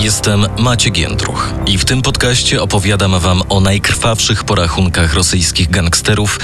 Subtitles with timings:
[0.00, 6.40] Jestem Maciek Jędruch i w tym podcaście opowiadam wam o najkrwawszych porachunkach rosyjskich gangsterów,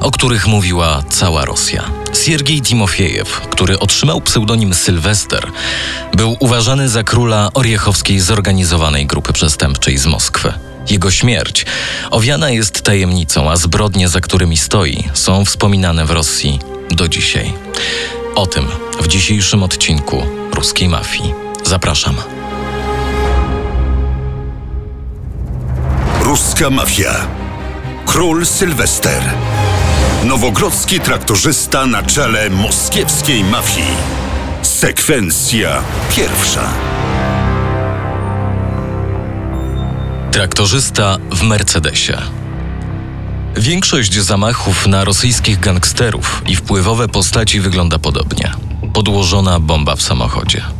[0.00, 1.84] o których mówiła cała Rosja.
[2.24, 5.50] Siergiej Timofiejew, który otrzymał pseudonim Sylwester,
[6.14, 10.52] był uważany za króla oriechowskiej zorganizowanej grupy przestępczej z Moskwy.
[10.90, 11.66] Jego śmierć
[12.10, 16.58] owiana jest tajemnicą, a zbrodnie, za którymi stoi, są wspominane w Rosji
[16.90, 17.52] do dzisiaj.
[18.34, 18.66] O tym
[19.00, 21.34] w dzisiejszym odcinku Ruskiej Mafii.
[21.64, 22.16] Zapraszam.
[26.56, 27.26] Ruska mafia.
[28.06, 29.22] Król Sylwester.
[30.24, 33.96] Nowogrodzki traktorzysta na czele moskiewskiej mafii.
[34.62, 35.82] Sekwencja
[36.16, 36.68] pierwsza.
[40.30, 42.18] Traktorzysta w Mercedesie.
[43.56, 48.52] Większość zamachów na rosyjskich gangsterów i wpływowe postaci wygląda podobnie.
[48.92, 50.75] Podłożona bomba w samochodzie.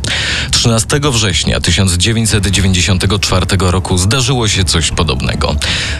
[0.57, 5.55] 13 września 1994 roku zdarzyło się coś podobnego.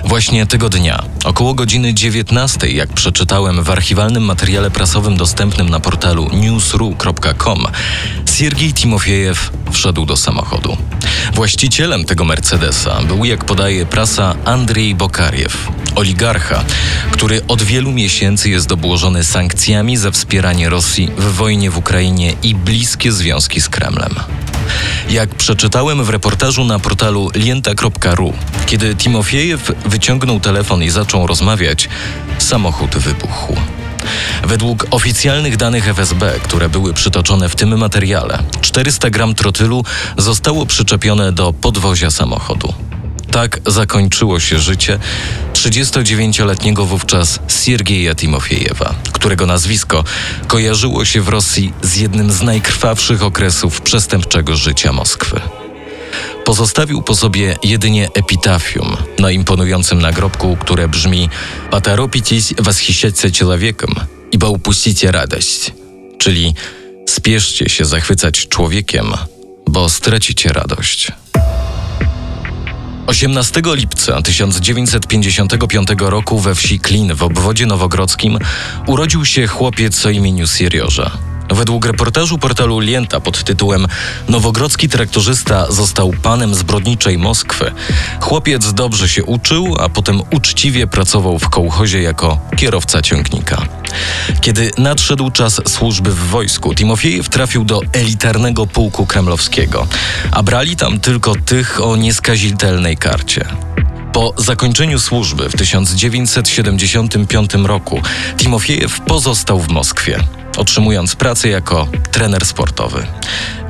[0.05, 6.29] Właśnie tego dnia, około godziny 19, jak przeczytałem w archiwalnym materiale prasowym dostępnym na portalu
[6.33, 7.67] newsru.com,
[8.37, 10.77] Siergiej Timofiejew wszedł do samochodu.
[11.33, 16.63] Właścicielem tego Mercedesa był, jak podaje prasa, Andrzej Bokariew, oligarcha,
[17.11, 22.55] który od wielu miesięcy jest obłożony sankcjami za wspieranie Rosji w wojnie w Ukrainie i
[22.55, 24.15] bliskie związki z Kremlem.
[25.09, 28.33] Jak przeczytałem w reportażu na portalu lienta.ru,
[28.65, 31.89] kiedy Timofiejew wyciągnął telefon i zaczął rozmawiać,
[32.37, 33.55] samochód wybuchł.
[34.43, 39.83] Według oficjalnych danych FSB, które były przytoczone w tym materiale, 400 gram trotylu
[40.17, 42.73] zostało przyczepione do podwozia samochodu.
[43.30, 44.98] Tak zakończyło się życie
[45.52, 50.04] 39-letniego wówczas Siergieja Timofiejewa, którego nazwisko
[50.46, 55.40] kojarzyło się w Rosji z jednym z najkrwawszych okresów przestępczego życia Moskwy.
[56.44, 61.28] Pozostawił po sobie jedynie epitafium na imponującym nagrobku, które brzmi
[61.70, 63.94] «Поторопитесь восхищаться человеком,
[64.32, 65.72] ибо упустите radość»,
[66.18, 66.54] czyli
[67.08, 69.12] spieszcie się zachwycać człowiekiem,
[69.66, 71.12] bo stracicie radość.
[73.07, 78.39] 18 lipca 1955 roku we wsi Klin w obwodzie nowogrodzkim
[78.87, 81.36] urodził się chłopiec o imieniu Siriorza.
[81.49, 83.87] Według reportażu portalu Lienta pod tytułem
[84.29, 87.71] Nowogrodzki traktorzysta został panem zbrodniczej Moskwy,
[88.19, 93.67] chłopiec dobrze się uczył, a potem uczciwie pracował w kołchozie jako kierowca ciągnika.
[94.41, 99.87] Kiedy nadszedł czas służby w wojsku, Timofiejew trafił do elitarnego pułku kremlowskiego,
[100.31, 103.45] a brali tam tylko tych o nieskazitelnej karcie.
[104.13, 108.01] Po zakończeniu służby w 1975 roku
[108.37, 110.19] Timofiejew pozostał w Moskwie,
[110.57, 113.05] otrzymując pracę jako trener sportowy.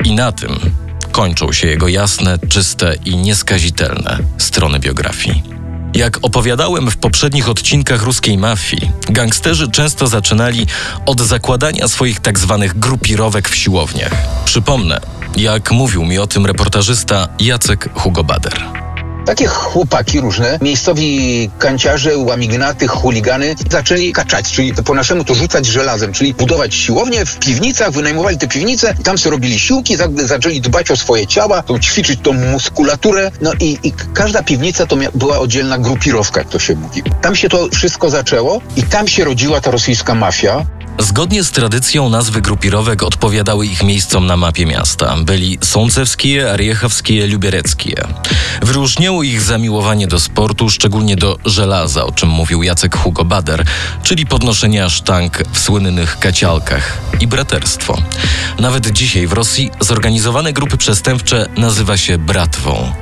[0.03, 0.59] I na tym
[1.11, 5.43] kończą się jego jasne, czyste i nieskazitelne strony biografii.
[5.93, 10.67] Jak opowiadałem w poprzednich odcinkach ruskiej mafii, gangsterzy często zaczynali
[11.05, 14.13] od zakładania swoich tak zwanych grupirowek w siłowniach.
[14.45, 14.99] Przypomnę,
[15.35, 18.86] jak mówił mi o tym reportażysta Jacek Hugo Bader.
[19.27, 26.13] Takie chłopaki różne, miejscowi kanciarze, łamignaty, chuligany zaczęli kaczać, czyli po naszemu to rzucać żelazem,
[26.13, 30.91] czyli budować siłownie w piwnicach, wynajmowali te piwnice, tam sobie robili siłki, za, zaczęli dbać
[30.91, 36.41] o swoje ciała, ćwiczyć tą muskulaturę, no i, i każda piwnica to była oddzielna grupirowka,
[36.41, 37.03] jak to się mówi.
[37.21, 40.65] Tam się to wszystko zaczęło i tam się rodziła ta rosyjska mafia.
[40.99, 45.15] Zgodnie z tradycją nazwy grupirowek odpowiadały ich miejscom na mapie miasta.
[45.23, 48.07] Byli Sącewskie, Ariechowskie, Lubiereckie.
[48.61, 53.65] Wyróżniało ich zamiłowanie do sportu, szczególnie do żelaza, o czym mówił Jacek Hugo Bader,
[54.03, 58.01] czyli podnoszenia sztang w słynnych kacialkach i braterstwo.
[58.59, 62.93] Nawet dzisiaj w Rosji zorganizowane grupy przestępcze nazywa się bratwą.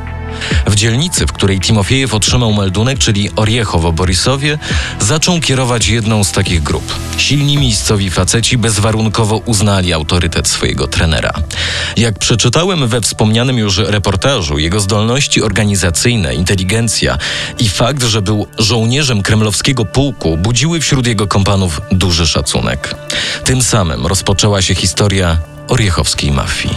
[0.68, 4.58] W dzielnicy, w której Timofiejew otrzymał meldunek, czyli Oriechowo-Borisowie,
[5.00, 6.96] zaczął kierować jedną z takich grup.
[7.18, 11.34] Silni miejscowi faceci bezwarunkowo uznali autorytet swojego trenera.
[11.98, 17.18] Jak przeczytałem we wspomnianym już reportażu, jego zdolności organizacyjne, inteligencja
[17.60, 22.96] i fakt, że był żołnierzem kremlowskiego pułku, budziły wśród jego kompanów duży szacunek.
[23.44, 26.76] Tym samym rozpoczęła się historia oriechowskiej mafii.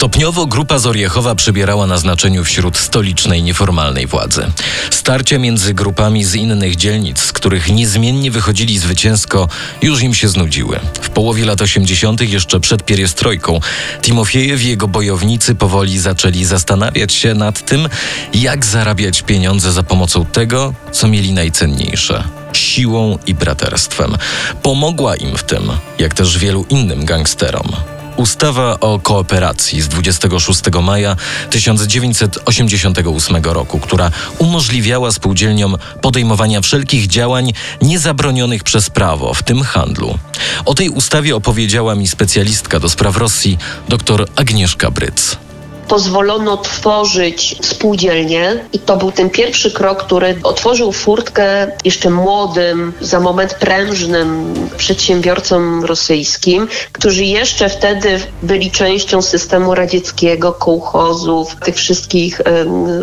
[0.00, 4.46] Stopniowo grupa z Oriechowa przybierała na znaczeniu wśród stolicznej nieformalnej władzy.
[4.90, 9.48] Starcia między grupami z innych dzielnic, z których niezmiennie wychodzili zwycięsko,
[9.82, 10.80] już im się znudziły.
[11.02, 13.60] W połowie lat 80., jeszcze przed pieriestrojką,
[14.02, 17.88] Timofiejew i jego bojownicy powoli zaczęli zastanawiać się nad tym,
[18.34, 24.16] jak zarabiać pieniądze za pomocą tego, co mieli najcenniejsze siłą i braterstwem.
[24.62, 27.72] Pomogła im w tym, jak też wielu innym gangsterom,
[28.16, 31.16] ustawa o kooperacji z 26 maja
[31.50, 37.52] 1988 roku, która umożliwiała spółdzielniom podejmowania wszelkich działań
[37.82, 40.18] niezabronionych przez prawo, w tym handlu.
[40.64, 43.58] O tej ustawie opowiedziała mi specjalistka do spraw Rosji
[43.88, 45.49] dr Agnieszka Bryc
[45.90, 53.20] pozwolono tworzyć spółdzielnie i to był ten pierwszy krok, który otworzył furtkę jeszcze młodym, za
[53.20, 62.40] moment prężnym przedsiębiorcom rosyjskim, którzy jeszcze wtedy byli częścią systemu radzieckiego, kołchozów, tych wszystkich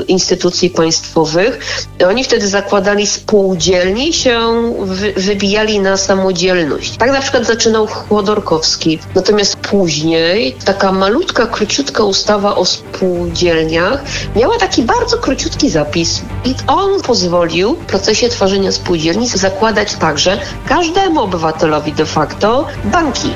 [0.07, 1.59] instytucji państwowych.
[1.99, 4.39] I oni wtedy zakładali spółdzielnie i się
[4.79, 6.97] wy, wybijali na samodzielność.
[6.97, 8.99] Tak na przykład zaczynał Chłodorkowski.
[9.15, 14.03] Natomiast później taka malutka, króciutka ustawa o spółdzielniach
[14.35, 21.21] miała taki bardzo króciutki zapis i on pozwolił w procesie tworzenia spółdzielni zakładać także każdemu
[21.21, 23.29] obywatelowi de facto banki.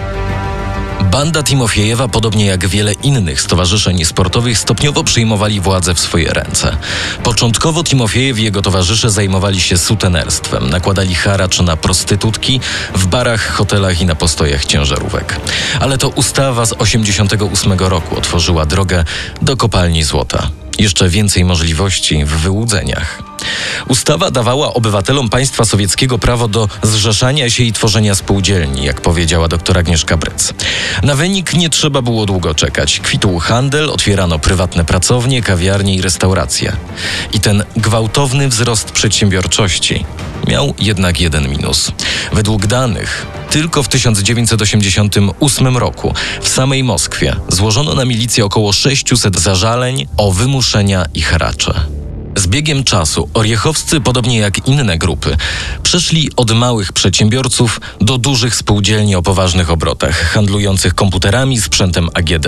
[1.12, 6.78] Banda Timofiejewa, podobnie jak wiele innych stowarzyszeń sportowych, stopniowo przyjmowali władzę w swoje ręce.
[7.24, 12.60] Początkowo Timofiejew i jego towarzysze zajmowali się sutenerstwem, nakładali haracz na prostytutki
[12.96, 15.40] w barach, hotelach i na postojach ciężarówek.
[15.80, 19.06] Ale to ustawa z 88 roku otworzyła drogę
[19.42, 20.50] do kopalni złota.
[20.80, 23.31] Jeszcze więcej możliwości w wyłudzeniach.
[23.88, 29.78] Ustawa dawała obywatelom państwa sowieckiego prawo do zrzeszania się i tworzenia spółdzielni, jak powiedziała doktor
[29.78, 30.54] Agnieszka Bryc.
[31.04, 33.00] Na wynik nie trzeba było długo czekać.
[33.00, 36.76] Kwitł handel, otwierano prywatne pracownie, kawiarnie i restauracje.
[37.34, 40.06] I ten gwałtowny wzrost przedsiębiorczości
[40.48, 41.92] miał jednak jeden minus.
[42.34, 50.08] Według danych tylko w 1988 roku w samej Moskwie złożono na milicję około 600 zażaleń
[50.18, 52.01] o wymuszenia i haracze.
[52.36, 55.38] Z biegiem czasu Oriechowscy, podobnie jak inne grupy,
[55.84, 62.48] przeszli od małych przedsiębiorców do dużych spółdzielni o poważnych obrotach, handlujących komputerami, sprzętem AGD.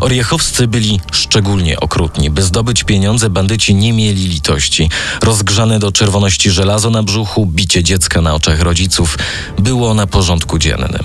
[0.00, 2.30] Oriechowscy byli szczególnie okrutni.
[2.30, 4.90] By zdobyć pieniądze, bandyci nie mieli litości.
[5.22, 9.18] Rozgrzane do czerwoności żelazo na brzuchu, bicie dziecka na oczach rodziców
[9.58, 11.04] było na porządku dziennym.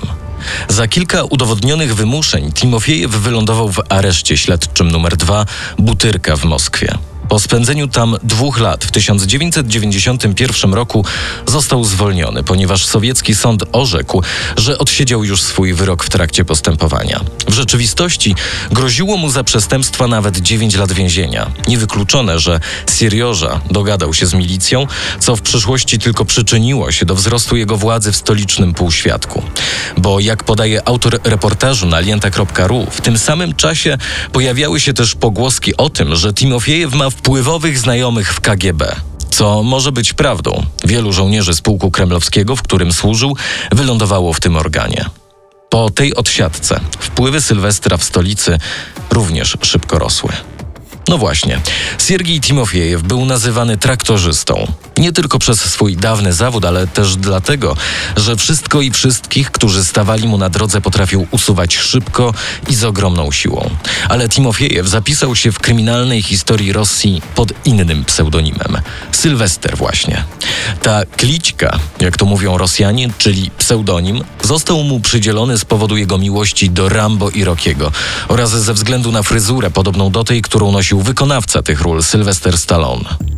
[0.68, 5.46] Za kilka udowodnionych wymuszeń Timofiejew wylądował w areszcie śledczym numer 2
[5.78, 6.98] Butyrka w Moskwie.
[7.28, 11.04] Po spędzeniu tam dwóch lat w 1991 roku
[11.46, 14.22] został zwolniony, ponieważ sowiecki sąd orzekł,
[14.56, 17.20] że odsiedział już swój wyrok w trakcie postępowania.
[17.48, 18.34] W rzeczywistości
[18.70, 21.50] groziło mu za przestępstwa nawet 9 lat więzienia.
[21.68, 22.60] Niewykluczone, że
[22.98, 24.86] Sirioża dogadał się z milicją,
[25.20, 29.42] co w przyszłości tylko przyczyniło się do wzrostu jego władzy w stolicznym półświadku.
[29.96, 33.98] Bo jak podaje autor reportażu na lienta.ru, w tym samym czasie
[34.32, 38.96] pojawiały się też pogłoski o tym, że Timofiejew ma wpływowych znajomych w KGB.
[39.30, 40.66] Co może być prawdą.
[40.84, 43.36] Wielu żołnierzy z pułku kremlowskiego, w którym służył,
[43.72, 45.04] wylądowało w tym organie.
[45.70, 48.58] Po tej odsiadce wpływy Sylwestra w stolicy
[49.10, 50.32] również szybko rosły.
[51.08, 51.60] No właśnie,
[52.06, 54.66] Siergiej Timofiejew był nazywany traktorzystą.
[54.98, 57.76] Nie tylko przez swój dawny zawód, ale też dlatego,
[58.16, 62.34] że wszystko i wszystkich, którzy stawali mu na drodze, potrafił usuwać szybko
[62.68, 63.70] i z ogromną siłą.
[64.08, 68.78] Ale Timofiejew zapisał się w kryminalnej historii Rosji pod innym pseudonimem
[69.12, 70.24] Sylwester właśnie.
[70.82, 76.70] Ta kliczka, jak to mówią Rosjanie, czyli pseudonim, został mu przydzielony z powodu jego miłości
[76.70, 77.92] do Rambo i Rockiego
[78.28, 83.35] oraz ze względu na fryzurę podobną do tej, którą nosił wykonawca tych ról Sylwester Stallone.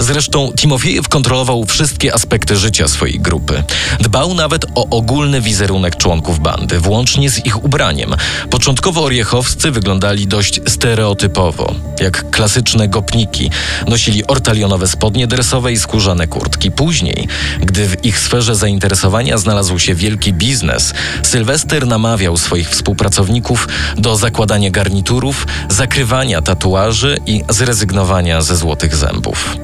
[0.00, 3.62] Zresztą Timofiejew kontrolował wszystkie aspekty życia swojej grupy.
[4.00, 8.14] Dbał nawet o ogólny wizerunek członków bandy, włącznie z ich ubraniem.
[8.50, 13.50] Początkowo oriechowscy wyglądali dość stereotypowo, jak klasyczne gopniki.
[13.88, 16.70] Nosili ortalionowe spodnie dresowe i skórzane kurtki.
[16.70, 17.28] Później,
[17.60, 24.70] gdy w ich sferze zainteresowania znalazł się wielki biznes, Sylwester namawiał swoich współpracowników do zakładania
[24.70, 29.55] garniturów, zakrywania tatuaży i zrezygnowania ze złotych zębów.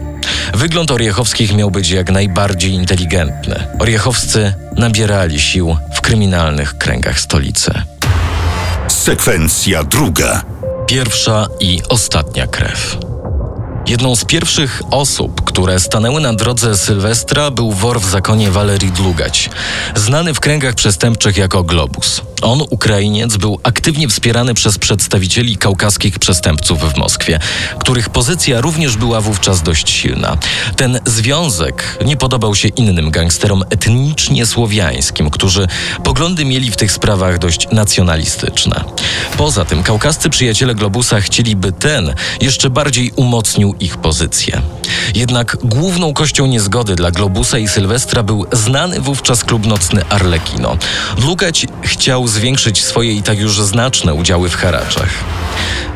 [0.54, 3.66] Wygląd Oriechowskich miał być jak najbardziej inteligentny.
[3.78, 7.72] Oriechowscy nabierali sił w kryminalnych kręgach stolicy.
[8.88, 10.42] Sekwencja druga.
[10.86, 13.11] Pierwsza i ostatnia krew.
[13.86, 19.50] Jedną z pierwszych osób, które stanęły na drodze Sylwestra, był wor w zakonie Walerii Dlugać,
[19.96, 22.20] znany w kręgach przestępczych jako Globus.
[22.42, 27.38] On, Ukrainiec, był aktywnie wspierany przez przedstawicieli kaukaskich przestępców w Moskwie,
[27.78, 30.36] których pozycja również była wówczas dość silna.
[30.76, 35.68] Ten związek nie podobał się innym gangsterom etnicznie słowiańskim, którzy
[36.04, 38.84] poglądy mieli w tych sprawach dość nacjonalistyczne.
[39.36, 44.62] Poza tym kaukascy przyjaciele Globusa chcieliby ten jeszcze bardziej umocnił ich pozycję.
[45.14, 50.76] Jednak główną kością niezgody dla Globusa i Sylwestra był znany wówczas klub nocny Arlecchino.
[51.16, 55.08] Dlugać chciał zwiększyć swoje i tak już znaczne udziały w haraczach.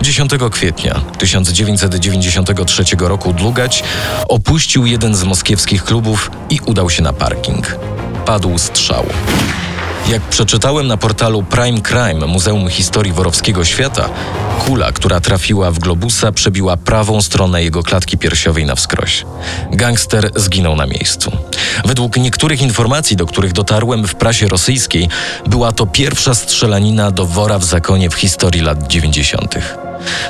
[0.02, 3.82] 10 kwietnia 1993 roku Dlugać
[4.28, 7.76] opuścił jeden z moskiewskich klubów i udał się na parking.
[8.26, 9.06] Padł strzał.
[10.10, 14.08] Jak przeczytałem na portalu Prime Crime Muzeum Historii Worowskiego Świata,
[14.66, 19.24] kula, która trafiła w globusa, przebiła prawą stronę jego klatki piersiowej na wskroś.
[19.72, 21.32] Gangster zginął na miejscu.
[21.84, 25.08] Według niektórych informacji, do których dotarłem w prasie rosyjskiej,
[25.46, 29.54] była to pierwsza strzelanina do wora w zakonie w historii lat 90.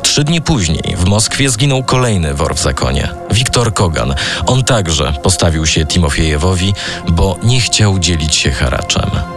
[0.02, 3.08] Trzy dni później w Moskwie zginął kolejny wor w zakonie.
[3.30, 4.14] Wiktor Kogan.
[4.46, 6.74] On także postawił się Timofiejewowi,
[7.08, 9.35] bo nie chciał dzielić się haraczem.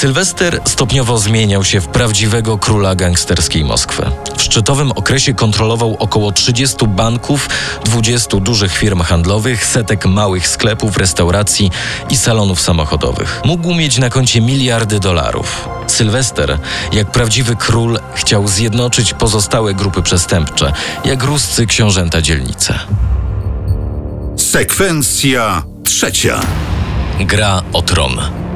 [0.00, 4.02] Sylwester stopniowo zmieniał się w prawdziwego króla gangsterskiej Moskwy.
[4.36, 7.48] W szczytowym okresie kontrolował około 30 banków,
[7.84, 11.70] 20 dużych firm handlowych, setek małych sklepów, restauracji
[12.10, 13.40] i salonów samochodowych.
[13.44, 15.68] Mógł mieć na koncie miliardy dolarów.
[15.86, 16.58] Sylwester,
[16.92, 20.72] jak prawdziwy król, chciał zjednoczyć pozostałe grupy przestępcze,
[21.04, 22.78] jak ruscy książęta dzielnice.
[24.36, 26.40] Sekwencja trzecia.
[27.20, 28.49] Gra o tron.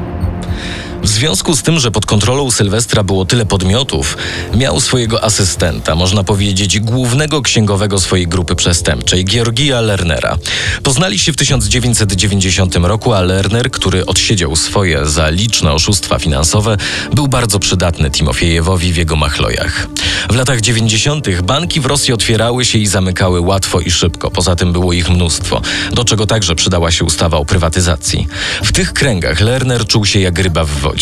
[1.04, 4.16] W związku z tym, że pod kontrolą Sylwestra było tyle podmiotów,
[4.54, 10.36] miał swojego asystenta, można powiedzieć głównego księgowego swojej grupy przestępczej, Georgija Lernera.
[10.82, 16.76] Poznali się w 1990 roku, a Lerner, który odsiedział swoje za liczne oszustwa finansowe,
[17.12, 19.88] był bardzo przydatny Timofiejewowi w jego machlojach.
[20.30, 21.40] W latach 90.
[21.40, 25.60] banki w Rosji otwierały się i zamykały łatwo i szybko, poza tym było ich mnóstwo,
[25.92, 28.26] do czego także przydała się ustawa o prywatyzacji.
[28.62, 30.93] W tych kręgach Lerner czuł się jak ryba w wodzie.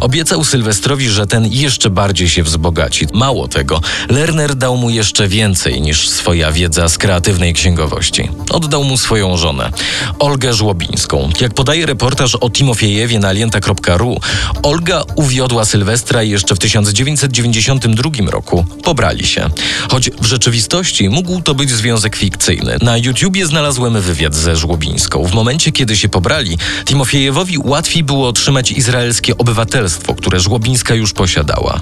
[0.00, 3.06] Obiecał Sylwestrowi, że ten jeszcze bardziej się wzbogaci.
[3.12, 8.28] Mało tego, Lerner dał mu jeszcze więcej niż swoja wiedza z kreatywnej księgowości.
[8.50, 9.70] Oddał mu swoją żonę,
[10.18, 11.30] Olgę Żłobińską.
[11.40, 14.20] Jak podaje reportaż o Timofiejewie na alienta.ru,
[14.62, 19.50] Olga uwiodła Sylwestra jeszcze w 1992 roku pobrali się.
[19.88, 22.76] Choć w rzeczywistości mógł to być związek fikcyjny.
[22.82, 25.24] Na YouTubie znalazłem wywiad ze Żłobińską.
[25.24, 31.80] W momencie, kiedy się pobrali, Timofiejewowi łatwiej było otrzymać izraelskie obywatelstwo, które Żłobińska już posiadała.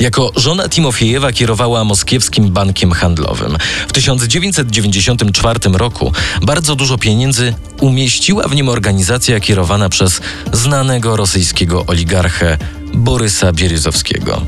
[0.00, 3.56] Jako żona Timofiejewa kierowała moskiewskim bankiem handlowym.
[3.88, 10.20] W 1994 roku bardzo dużo pieniędzy umieściła w nim organizacja kierowana przez
[10.52, 12.58] znanego rosyjskiego oligarchę
[12.94, 14.42] Borysa Bieryzowskiego.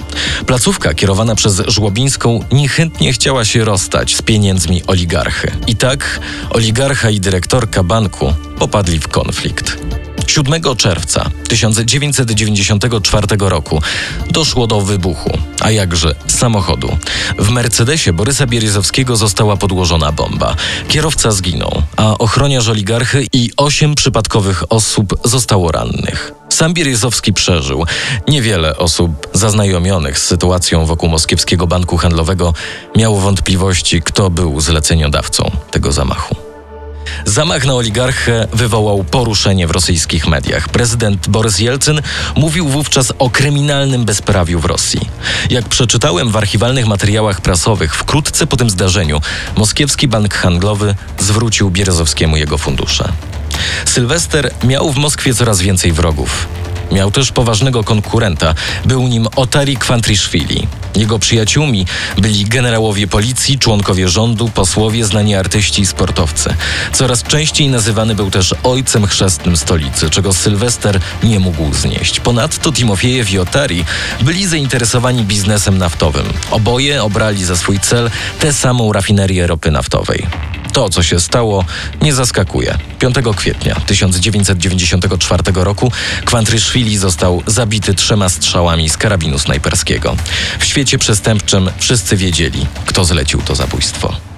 [0.46, 5.50] Placówka kierowana przez Żłobińską niechętnie chciała się rozstać z pieniędzmi oligarchy.
[5.66, 6.20] I tak
[6.50, 9.78] oligarcha i dyrektorka banku popadli w konflikt.
[10.26, 13.82] 7 czerwca 1994 roku
[14.30, 16.96] doszło do wybuchu, a jakże samochodu.
[17.38, 20.56] W Mercedesie Borysa Bieryzowskiego została podłożona bomba.
[20.88, 26.32] Kierowca zginął, a ochroniarz oligarchy i osiem przypadkowych osób zostało rannych.
[26.48, 27.84] Sam Bieryzowski przeżył.
[28.28, 32.54] Niewiele osób zaznajomionych z sytuacją wokół moskiewskiego banku handlowego
[32.96, 36.41] miało wątpliwości, kto był zleceniodawcą tego zamachu.
[37.24, 40.68] Zamach na oligarchę wywołał poruszenie w rosyjskich mediach.
[40.68, 42.00] Prezydent Borys Jelcyn
[42.36, 45.00] mówił wówczas o kryminalnym bezprawiu w Rosji.
[45.50, 49.20] Jak przeczytałem w archiwalnych materiałach prasowych, wkrótce po tym zdarzeniu
[49.56, 53.12] moskiewski bank handlowy zwrócił Bierezowskiemu jego fundusze.
[53.84, 56.48] Sylwester miał w Moskwie coraz więcej wrogów.
[56.92, 58.54] Miał też poważnego konkurenta.
[58.84, 60.66] Był nim Otari Kwantriszwili.
[60.96, 61.86] Jego przyjaciółmi
[62.18, 66.54] byli generałowie policji, członkowie rządu, posłowie, znani artyści i sportowcy.
[66.92, 72.20] Coraz częściej nazywany był też ojcem chrzestnym stolicy, czego Sylwester nie mógł znieść.
[72.20, 73.84] Ponadto Timofiejew i Otari
[74.20, 76.26] byli zainteresowani biznesem naftowym.
[76.50, 80.26] Oboje obrali za swój cel tę samą rafinerię ropy naftowej.
[80.72, 81.64] To, co się stało,
[82.02, 82.78] nie zaskakuje.
[82.98, 85.92] 5 kwietnia 1994 roku
[86.24, 90.16] Kwantryszwili został zabity trzema strzałami z karabinu snajperskiego.
[90.58, 94.31] W świecie przestępczym wszyscy wiedzieli, kto zlecił to zabójstwo.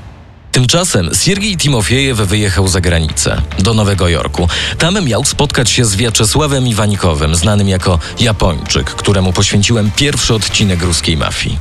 [0.55, 4.49] Tymczasem Siergiej Timofiejew wyjechał za granicę, do Nowego Jorku.
[4.79, 11.17] Tam miał spotkać się z Wiaczesławem Iwanikowym, znanym jako Japończyk, któremu poświęciłem pierwszy odcinek ruskiej
[11.17, 11.59] mafii.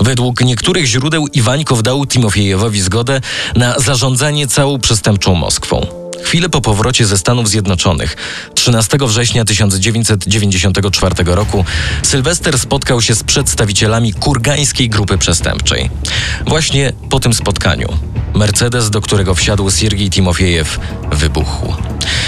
[0.00, 3.20] Według niektórych źródeł Iwańkow dał Timofiejewowi zgodę
[3.56, 5.86] na zarządzanie całą przestępczą Moskwą.
[6.22, 8.16] Chwilę po powrocie ze Stanów Zjednoczonych,
[8.54, 11.64] 13 września 1994 roku,
[12.02, 15.90] Sylwester spotkał się z przedstawicielami kurgańskiej grupy przestępczej.
[16.46, 17.88] Właśnie po tym spotkaniu
[18.34, 20.80] Mercedes, do którego wsiadł Siergiej Timofiejew,
[21.12, 21.74] wybuchł.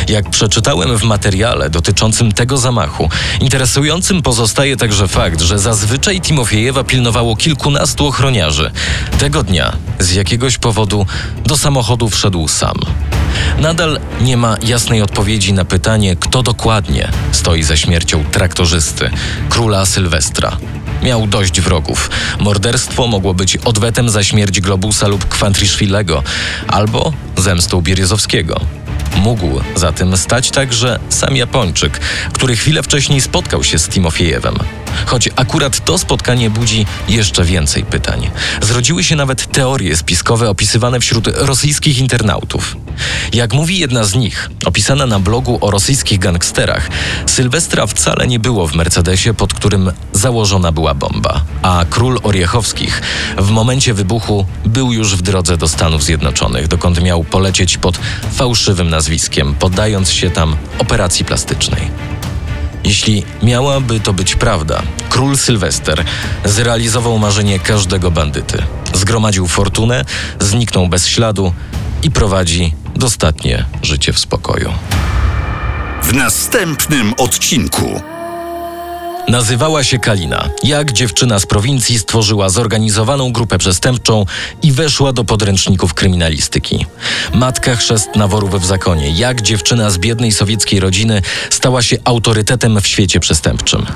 [0.08, 3.08] Jak przeczytałem w materiale dotyczącym tego zamachu,
[3.40, 8.70] interesującym pozostaje także fakt, że zazwyczaj Timofiejewa pilnowało kilkunastu ochroniarzy.
[9.18, 11.06] Tego dnia z jakiegoś powodu
[11.44, 12.76] do samochodu wszedł sam.
[13.58, 19.10] Nadal nie ma jasnej odpowiedzi na pytanie, kto dokładnie stoi za śmiercią traktorzysty,
[19.48, 20.56] króla Sylwestra.
[21.02, 22.10] Miał dość wrogów.
[22.40, 26.22] Morderstwo mogło być odwetem za śmierć Globusa lub Kwantriszwilego,
[26.68, 28.60] albo zemstą Bierzowskiego.
[29.16, 32.00] Mógł za tym stać także sam Japończyk,
[32.32, 34.58] który chwilę wcześniej spotkał się z Timofiejewem.
[35.06, 38.30] Choć akurat to spotkanie budzi jeszcze więcej pytań.
[38.60, 42.76] Zrodziły się nawet teorie spiskowe opisywane wśród rosyjskich internautów.
[43.32, 46.88] Jak mówi jedna z nich, opisana na blogu o rosyjskich gangsterach,
[47.26, 53.02] Sylwestra wcale nie było w Mercedesie, pod którym założona była bomba, a król Oriechowskich
[53.38, 57.98] w momencie wybuchu był już w drodze do Stanów Zjednoczonych, dokąd miał polecieć pod
[58.32, 61.90] fałszywym nazwiskiem, poddając się tam operacji plastycznej.
[62.84, 66.04] Jeśli miałaby to być prawda, król Sylwester
[66.44, 68.62] zrealizował marzenie każdego bandyty.
[68.94, 70.04] Zgromadził fortunę,
[70.40, 71.52] zniknął bez śladu
[72.02, 74.72] i prowadzi dostatnie życie w spokoju.
[76.02, 78.00] W następnym odcinku.
[79.28, 80.50] Nazywała się Kalina.
[80.62, 84.26] Jak dziewczyna z prowincji stworzyła zorganizowaną grupę przestępczą
[84.62, 86.86] i weszła do podręczników kryminalistyki.
[87.34, 89.10] Matka chrzest naworów w zakonie.
[89.10, 93.86] Jak dziewczyna z biednej sowieckiej rodziny stała się autorytetem w świecie przestępczym.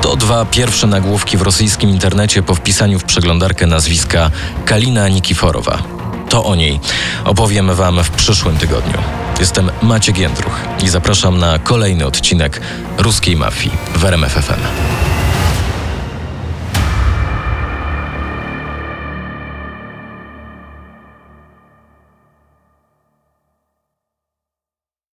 [0.00, 4.30] To dwa pierwsze nagłówki w rosyjskim internecie po wpisaniu w przeglądarkę nazwiska
[4.64, 5.99] Kalina Nikiforowa.
[6.30, 6.80] To o niej
[7.24, 8.98] opowiem Wam w przyszłym tygodniu.
[9.40, 12.60] Jestem Maciek Jędruch i zapraszam na kolejny odcinek
[12.98, 14.60] Ruskiej Mafii w RMFFM.